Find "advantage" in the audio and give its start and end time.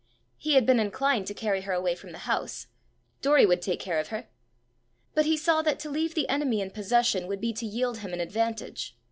8.19-8.97